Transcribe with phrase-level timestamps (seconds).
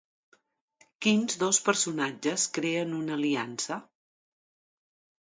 [1.05, 3.79] Quins dos personatges creen una aliança?